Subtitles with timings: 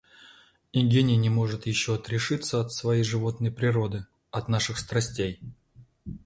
[0.73, 5.39] И гений не может еще отрешиться от своей животной породы, от наших страстей.